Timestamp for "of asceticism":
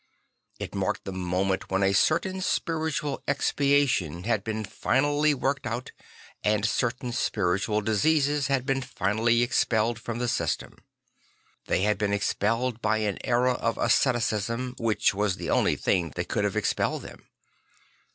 13.53-14.73